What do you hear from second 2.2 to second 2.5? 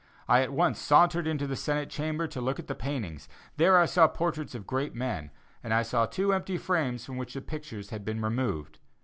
to